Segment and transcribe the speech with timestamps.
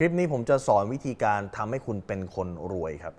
[0.00, 3.14] คลิปนี้ผมจะสอนวิธีการทำให้คุณเป็นคนรวยครับ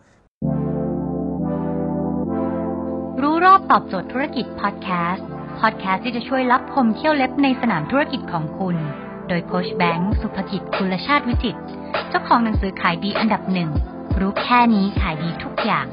[3.22, 5.28] รู้รอบตอบโจทย์ธุรกิจพอดแคสต์
[5.60, 8.76] พอดแคสต์ที่จะช่วยลับคมเขี้ยวเล็บในสนามธุรกิจของคุณ
[9.28, 11.62] โดยโค้ชแบงค์สุภกิจคุลชาติวิจิตร
[12.10, 13.70] เจ้าของหนังสือขายดีอันดับหนึ่ง
[14.20, 15.86] รู้แค่นี้ขายดีทุกอย่าง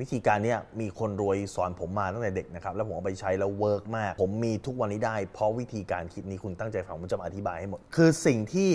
[0.00, 8.70] วิธีการเนี้ยมีคนรวยสอนผมมาตั้งแต่เด็กนะครับ แล้วผมเอาไปใช้แล้ว work มาก ผมมีทุกวันนี้ได้ เพราะวิธีการคิดนี้คุณตั้งใจฟังผมจะมาอธิบายให้หมด คือสิ่งที่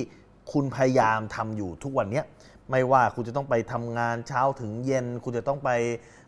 [0.53, 2.25] คุณพยายามทำอยู่ทุกวันเนี้ย
[2.71, 5.69] ไม่ว่าคุณจะต้องไปทำงานเช้าถึงเย็น คุณจะต้องไป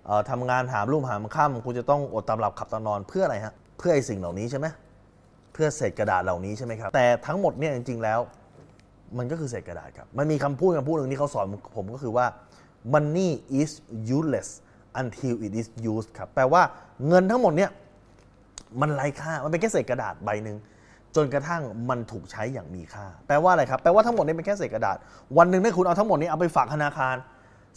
[0.05, 4.67] เอ่อทำงานหามรุ่งหามค่ำคุณจะต้องอดตำรับขับตอนนอนเพื่ออะไรฮะเพื่อไอ้สิ่งเหล่านี้ใช่ไหม
[5.53, 8.19] เพื่อเศษกระดาษเหล่านี้ใช่ไหมครับแต่ทั้งหมดเนี่ยจริงๆแล้ว
[9.17, 11.45] มันก็คือเศษกระดาษครับมันมีคำพูดคำพูดหนึ่งที่เขาสอน
[11.77, 12.25] ผมก็คือว่า
[12.93, 13.29] money
[13.61, 13.71] is
[14.17, 14.49] useless
[15.01, 16.61] until it is used ครับ แปลว่า
[17.07, 17.71] เงินทั้งหมดเนี่ย
[18.81, 20.57] มันไร้ค่า มันเป็นแค่เศษกระดาษใบหนึ่ง
[21.15, 24.97] จนกระทั่งมันถูกใช้อย่างมีค่า แปลว่าอะไรครับ แปลว่าทั้งหมดนี้เป็นแค่เศษกระดาษ
[25.37, 27.15] วันหนึ่งถ้าคุณเอาทั้งหมดนี้เอาไปฝากธนาคาร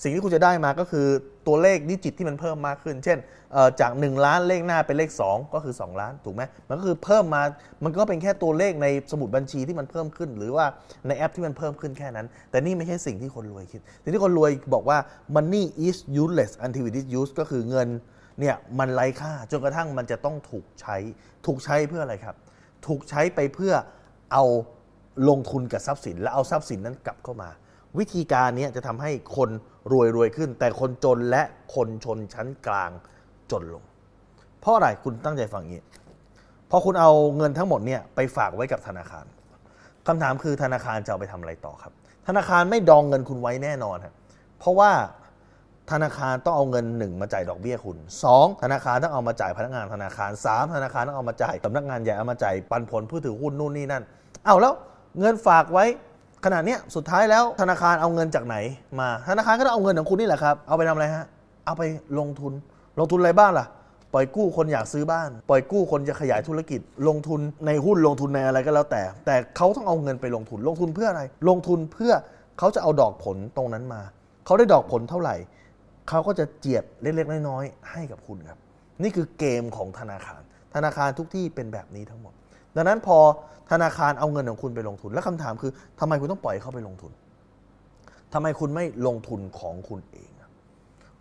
[0.02, 1.06] สิ่งที่คุณจะได้มาก็คือ
[1.46, 3.18] ตัวเลขดิจิตที่มันเพิ่มมากขึ้น เช่น
[3.80, 7.42] จาก 1 ล้านเลขหน้าเป็นเลข 2 ก็คือ 2 ล้านถูกไหมมันก็คือเพิ่มมา
[7.84, 10.66] มันก็เป็นแค่ตัวเลขในสมุดบัญชีที่มันเพิ่มขึ้น หรือว่า
[11.06, 14.98] ในแอปที่มันเพิ่มขึ้นแค่นั้น แต่นี่ไม่ใช่สิ่งที่คนรวยคิด สิ่งที่คนรวยบอกว่า
[15.36, 17.88] money is useless until it is used ก็คือเงิน
[18.40, 20.96] เนี่ยมันไร้ค่าจนกระทั่งมันจะต้องถูกใช้
[21.46, 22.36] ถูกใช้เพื่ออะไรครับ
[22.86, 23.72] ถูกใช้ไปเพื่อ
[24.32, 24.44] เอา
[25.28, 27.50] ลงทุนกับทรัพย์สิน และเอาทรัพย์สินนั้นกลับเข้ามา
[27.98, 29.50] วิธีการนี้จะทำให้คน
[29.92, 31.42] รวยรวยขึ้น แต่คนจนและ
[31.74, 32.90] คนชนชั้นกลาง
[33.50, 33.84] จนลง
[34.60, 35.82] เพราะอะไรคุณตั้งใจฟังอย่างนี้
[36.70, 39.24] พอคุณเอาเงินทั้งหมดเนี่ยไปฝากไว้กับธนาคาร
[40.06, 41.92] คำถามคือธนาคารจะเอาไปทำอะไรต่อครับ
[42.28, 44.14] ธนาคารไม่ดองเงินคุณไว้แน่นอนครับ
[44.58, 44.90] เพราะว่า
[45.90, 47.98] ธนาคารต้องเอาเงินหนึ่งมาจ่ายดอกเบี้ยคุณ
[48.30, 54.02] 2 ธนาคารต้องเอามาจ่ายพนักงานธนาคาร 3 ธนาคารต้องเอามาจ่ายสำนักงานใหญ่เอามาจ่ายปันผลผู้ถือหุ้นนู่นนี่นั่น
[54.44, 54.74] เอาแล้ว
[55.18, 55.84] เงินฝากไว้
[56.44, 58.56] ขนาดเนี้ยสุดท้ายแล้วธนาคารเอาเงินจากไหน
[59.00, 61.26] มา ธนาคารก็ต้องเอาเงินของคุณนี่แหละครับ เอาไปทำอะไรฮะ
[61.66, 61.82] เอาไป
[62.18, 62.52] ลงทุน
[62.98, 63.66] ลงทุนอะไรบ้างล่ะ
[64.12, 72.12] ปล่อยกู้คนอยากซื้อบ้าน ปล่อยกู้คนจะขยายธุรกิจ ลงทุนในหุ้นลงทุนในอะไรก็แล้วแต่ แต่เขาต้องเอาเงินไปลงทุน ลงทุนเพื่ออะไร ลงทุนเพื่อ
[72.58, 74.02] เขาจะเอาดอกผลตรงนั้นมา
[74.46, 75.36] เขาได้ดอกผลเท่าไหร่
[76.08, 78.58] เขาก็จะเจียดเล็กๆน้อยๆให้กับคุณครับ
[79.02, 80.40] นี่คือเกมของธนาคาร
[80.74, 82.34] ธนาคารทุกที่เป็นแบบนี้ทั้งหมด
[82.76, 83.18] ดังนั้นพอ
[83.70, 87.12] ธนาคารเอาเงินของคุณไปลงทุน แล้วคำถามคือทำไมคุณต้องปล่อยให้เขาไปลงทุน
[88.32, 90.30] ทำไมคุณไม่ลงทุนของคุณเอง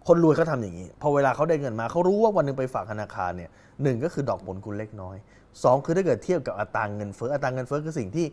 [0.07, 3.49] คนรวยเขาทำอย่างนี้ พอเวลาเขาได้เงินมาเขารู้ว่าวันหนึ่งไปฝากธนาคารเนี่ย
[3.83, 5.15] หนึ่งก็คือดอกผลคุณเล็กน้อย
[5.63, 8.25] สองคือถ้าเกิดเทียบกับอัตราเงินเฟ้ออัตราเงินเฟ้อคือสิ่งที่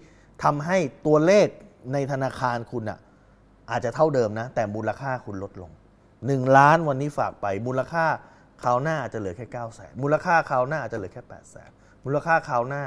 [0.44, 1.46] ทำให้ตัวเลข
[1.92, 2.98] ในธนาคารคุณอะ
[3.70, 5.70] อาจจะเท่าเดิมนะ แต่มูลค่าคุณลดลง
[6.12, 8.04] 1 ล้านวันนี้ฝากไปมูลค่า
[8.62, 11.70] คราวหน้าอาจจะเหลือแค่9 0 0แสนมูลค่าคราวหน้าอาจจะเหลือแค่8 0 0แสน
[12.04, 12.84] มูลค่าคราวหน้า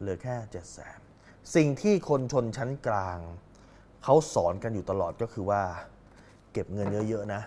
[0.00, 0.98] เหลือแค่7 0 0แสน
[1.54, 3.18] สิ่งที่คนชนชั้นกลาง
[4.04, 5.62] เขาสอนกันอยู่ตลอดก็คือว่า
[6.52, 7.42] เก็บเงินเยอะๆนะ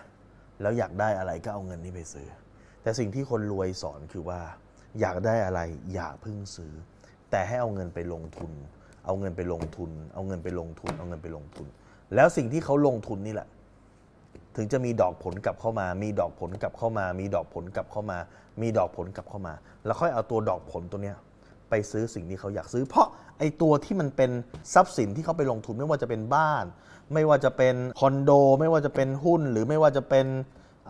[0.60, 2.28] แล้วอยากได้อะไรก็เอาเงินนี้ไปซื้อ
[2.82, 4.40] แต่สิ่งที่คนรวยสอนคือว่า
[5.00, 5.60] อยากได้อะไร
[5.92, 6.72] อย่าพึ่งซื้อ
[7.30, 8.52] แต่ให้เอาเงินไปลงทุน
[9.04, 11.66] เอาเงินไปลงทุน เอาเงินไปลงทุน เอาเงินไปลงทุน
[12.14, 13.48] แล้วสิ่งที่เขาลงทุนนี่แหละ
[14.56, 18.18] ถึงจะมีดอกผลกลับเข้ามา มีดอกผลกลับเข้ามา มีดอกผลกลับเข้ามา
[18.60, 21.16] มีดอกผลกลับเข้ามา แล้วค่อยเอาตัวดอกผลตัวเนี้ย
[21.70, 23.06] ไปซื้อสิ่งที่เขาอยากซื้อ เพราะ
[23.38, 24.30] ไอ้ตัวที่มันเป็น
[24.74, 26.64] ทรัพย์สินที่เขาไปลงทุนไม่ว่าจะเป็นบ้าน
[27.14, 28.30] ไม่ว่าจะเป็นคอนโด
[28.60, 30.26] ไม่ว่าจะเป็นหุ้น หรือไม่ว่าจะเป็น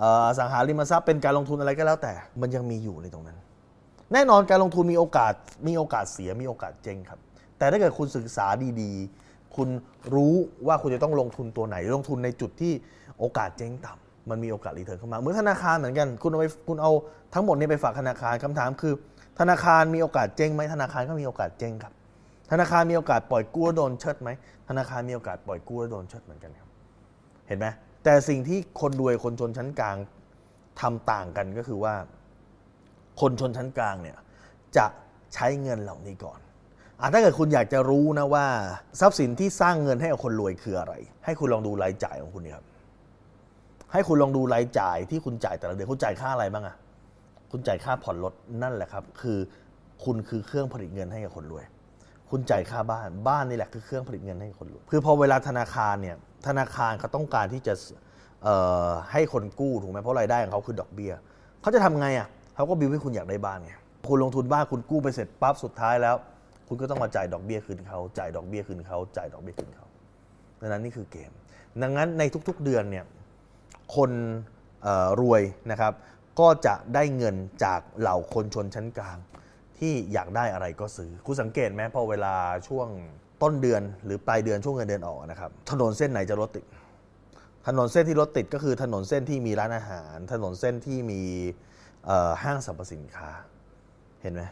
[0.01, 0.03] อ
[0.39, 3.39] สังหาริมทรัพย์เป็นการลงทุนอะไรก็แล้วแต่ มันยังมีอยู่ในตรงนั้น
[4.13, 5.33] แน่นอนการลงทุนมีโอกาส
[5.67, 7.21] มีโอกาสเสียมีโอกาสเจ๊งครับ
[7.59, 8.47] แต่ถ้าเกิดคุณศึกษา
[8.81, 9.69] ดีๆ คุณ
[10.15, 10.35] รู้
[10.67, 12.73] ว่าคุณจะต้องลงทุนตัวไหน ลงทุนในจุดที่
[13.19, 16.93] โอกาสเจ๊งต่ำมันมีโอกาสรีเทิร์นเข้ามาเหมือนธนาคารเหมือนกัน คุณเอาไปคุณเอา
[17.35, 18.93] ทั้งหมดนี้ไปฝากธนาคารคำถามคือ
[19.41, 21.93] ธนาคารมีโอกาสเจ๊งไหมธนาคารก็มีโอกาสเจ๊งครับ
[22.51, 24.31] ธนาคารมีโอกาสปล่อยกู้แล้วโดนเชิดไหม
[24.69, 26.69] ธนาคารมีโอกาสปล่อยกู้แล้วโดนเชิดเหมือนกันครับ
[27.49, 27.67] เห็นไหม
[28.05, 29.97] แต่สิ่งที่คนรวยคนชนชั้นกลาง
[30.81, 31.95] ทำต่างกันก็คือว่า
[33.21, 34.17] คนชนชั้นกลางเนี่ย
[34.77, 34.87] จะ
[35.35, 36.41] ใช้เงินเหล่านี้ก่อน
[37.13, 38.47] ถ้าเกิดคุณอยากจะรู้นะว่า
[39.01, 40.95] ทรัพย์สินที่สร้างเงินให้กับคนรวยคืออะไร
[41.25, 42.65] ให้คุณลองดูรายจ่ายของคุณนะครับ
[43.93, 46.77] ให้คุณลองดูรายจ่ายที่คุณจ่ายแต่ละเดือนคุณจ่ายค่าอะไรบ้างอะ
[47.51, 49.39] คุณจ่ายค่าผ่อนรถนั่นแหละครับ คือ
[50.05, 51.65] คุณคือเครื่องผลิตเงินให้กับคนรวย
[52.31, 56.17] คุณจ่ายค่าบ้านบ้านนี่แหละคือเครื่องผลิตเงินให้คนรวยคือพอเวลาธนาคารเนี่ย
[56.47, 57.75] ธนาคารเขาต้องการที่จะ
[59.13, 61.13] ให้คนกู้ถูกไหมเพราะรายได้ของเขาคือดอกเบี้ย
[61.63, 63.73] เขาจะทำไงอะเขาก็บิวให้คุณอยากได้บ้านไง
[64.09, 66.17] คุณลงทุนบ้านคุณกู้ไปเสร็จปั๊บสุดท้ายแล้ว
[66.73, 69.87] คุณก็ต้องมาจ่ายดอกเบี้ยคืนเขาจ่ายดอกเบี้ยคืนเขาจ่ายดอกเบี้ยคืนเขา
[70.61, 71.31] ดังนั้นนี่คือเกม
[71.83, 73.05] ดังนั้นในทุกๆเดือนเนี่ย
[73.97, 74.11] คน
[75.21, 75.93] รวยนะครับ
[76.41, 79.19] ก็จะได้เงินจากเหล่าคนชนชั้นกลาง
[79.79, 82.35] ที่อยากได้อะไรก็ซื้อ คุณสังเกตไหมพอเวลา
[82.69, 82.89] ช่วง
[83.43, 86.65] ต้นเดือนหรือปลายเดือนช่วงเงินเดือนออกนะครับถนนเส้นไหนจะรถติด
[87.67, 91.23] ถนนเส้นที่รถติดก็คือถนนเส้นที่มีร้านอาหาร ถนนเส้นที่มี
[92.43, 93.31] ห้างสรรพสินค้า
[94.23, 94.43] เห็นไหม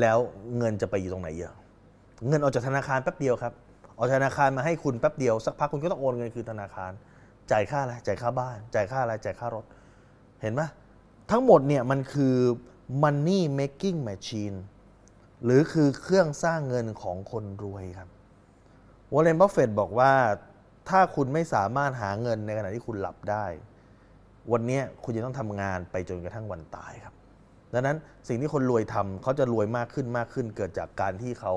[0.00, 0.18] แล้ว
[0.58, 1.54] เงินจะไปอยู่ตรงไหนเยอะ
[2.28, 3.52] เงินออกจากธนาคารแป๊บเดียวครับ
[3.98, 6.92] ออกจากธนาคารมาให้คุณแป๊บเดียวสักพักคุณก็ต้องโอนเงินคืนธนาคาร
[7.50, 9.64] จ่ายค่าอะไรจ่ายค่าบ้าน จ่ายค่าอะไรจ่ายค่ารถ
[10.42, 10.62] เห็นไหม
[11.30, 12.36] ทั้งหมดเนี่ยมันคือ
[13.02, 14.56] money making machine
[15.44, 18.08] หรือคือเครื่องสร้างเงินของคนรวยครับ
[19.12, 20.12] วอร์เรนบัฟเฟตต์บอกว่า
[20.88, 23.44] ถ้าคุณไม่สามารถหาเงินในขณะที่คุณหลับได้
[24.52, 27.14] วันนี้คุณจะต้องทำงานไปจนกระทั่งวันตายครับ
[27.74, 27.96] ดังนั้น
[28.28, 31.54] สิ่งที่คนรวยทำเขาจะรวยมากขึ้นมากขึ้น เกิดจากการที่เขา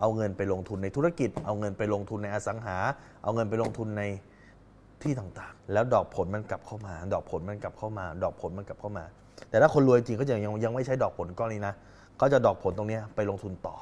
[0.00, 2.76] เอาเงินไปลงทุนในธุรกิจ เอาเงินไปลงทุนในอสังหา
[3.22, 4.02] เอาเงินไปลงทุนใน
[5.02, 9.04] ที่ต่างๆ แล้วดอกผลมันกลับเข้ามา ดอกผลมันกลับเข้ามา ดอกผลมันกลับเข้ามา
[9.50, 11.74] แต่ถ้าคนรวยจริงก็จะยังยังไม่ใช้ดอกผลก้อนนี้นะ
[12.18, 13.76] เขาจะดอกผลตรงนี้ไปลงทุนต่อ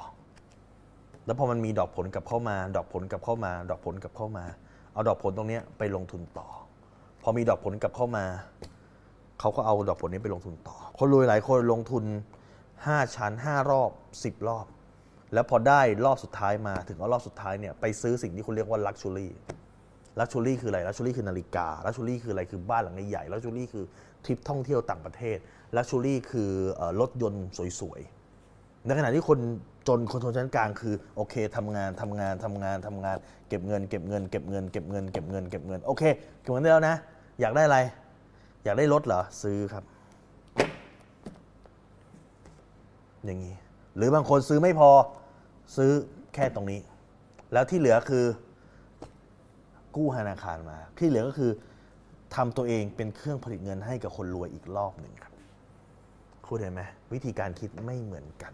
[1.25, 4.45] แล้วพอมันมีดอกผลกลับเข้ามา ดอกผลกลับเข้ามา ดอกผลกลับเข้ามา
[4.93, 6.47] เอาดอกผลตรงนี้ไปลงทุนต่อ
[7.23, 8.25] พอมีดอกผลกลับเข้ามา
[9.39, 12.03] เขาก็เอาดอกผลนี้ไปลงทุนต่อ คนรวยหลายคนลงทุน
[12.59, 13.91] 5 ชั้น 5 รอบ
[14.41, 14.65] 10 รอบ
[15.33, 23.85] แล้วพอได้รอบสุดท้ายมาถึงเอารอบสุดท้ายเนี่ยไปซื้อสิ่งที่คุณเรียกว่า luxury luxury คืออะไร luxury คือนาฬิกา luxury คืออะไรคือบ้านหลังใหญ่ luxury คือ
[24.25, 25.37] ทริปท่องเที่ยวต่างประเทศ
[25.75, 27.45] luxury คือเอ่อรถยนต์
[27.79, 29.39] สวยๆ ในขณะที่คน
[29.87, 33.17] จนคนชนชั้นกลางคือโอเคทำงานทำงานทำงานทำงาน
[33.49, 36.03] เก็บเงิน เก็บเงิน เก็บเงิน เก็บเงิน เก็บเงิน เก็บเงิน โอเค
[36.41, 36.95] เก็บเงินได้แล้วนะ
[37.41, 37.79] อยากได้อะไร
[38.63, 39.83] อยากได้รถเหรอ ซื้อครับ
[43.25, 43.55] อย่างนี้
[43.95, 44.89] หรือบางคนซื้อไม่พอ
[45.77, 45.91] ซื้อ
[46.33, 46.79] แค่ตรงนี้
[47.53, 48.25] แล้วที่เหลือคือ
[49.95, 51.51] กู้ธนาคารมา ที่เหลือก็คือ
[52.35, 55.33] ทำตัวเองเป็นเครื่องผลิตเงินให้กับคนรวยอีกรอบหนึ่งครับ
[56.47, 56.81] คุณเห็นไหม
[57.13, 58.53] วิธีการคิดไม่เหมือนกัน